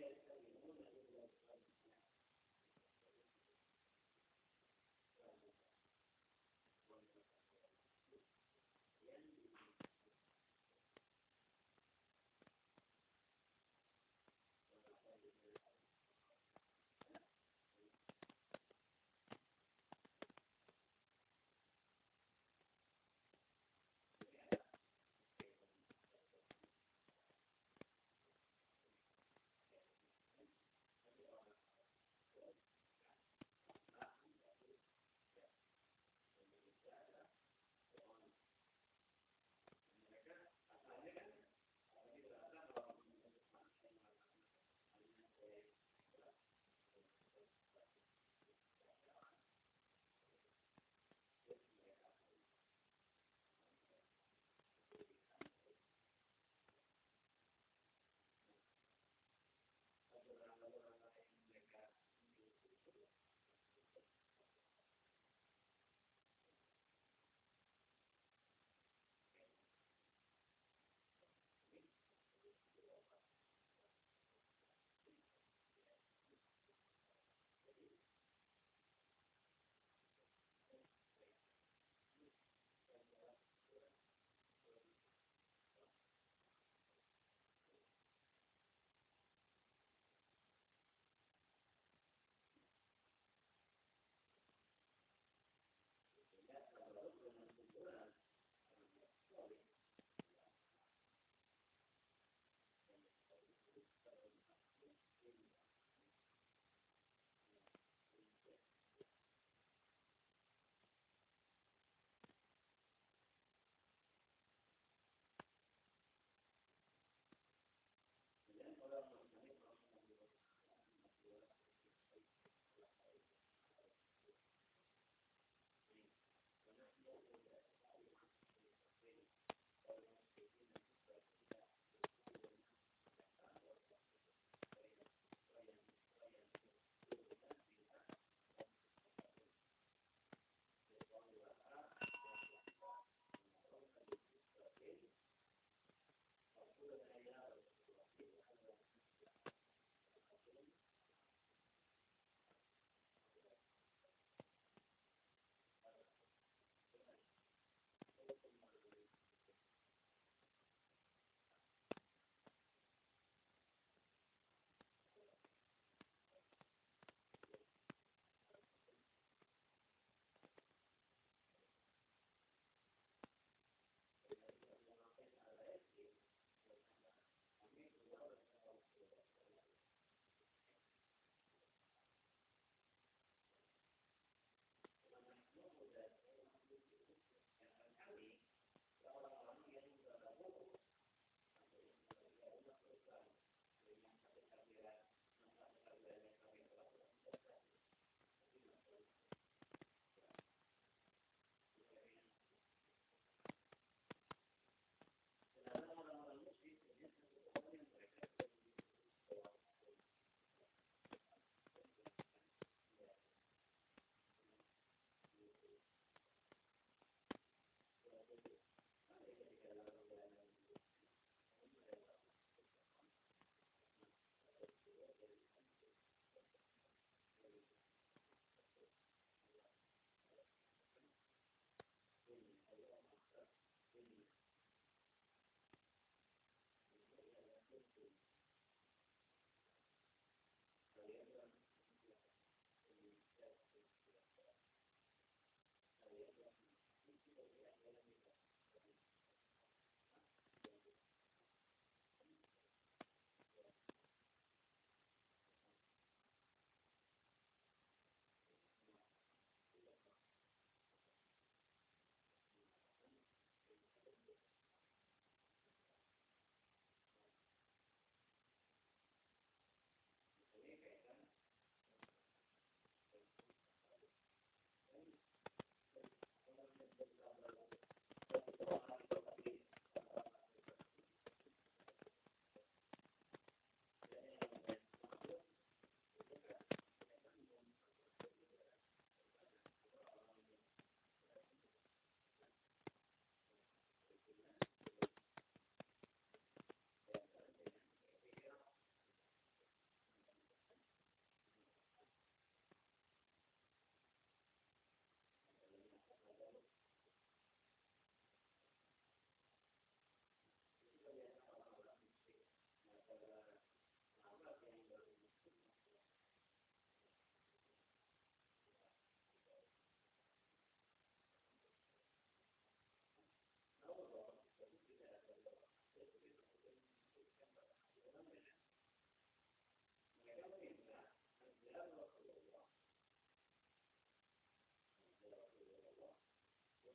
[0.00, 0.31] media